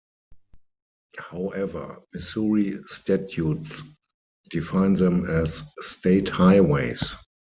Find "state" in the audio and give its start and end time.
5.81-6.27